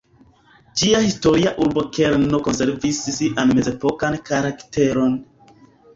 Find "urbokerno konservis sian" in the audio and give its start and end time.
1.65-3.55